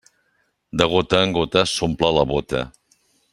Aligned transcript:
De 0.79 0.87
gota 0.93 1.19
en 1.27 1.35
gota 1.35 1.63
s'omple 1.73 2.11
la 2.17 2.25
bóta. 2.33 2.65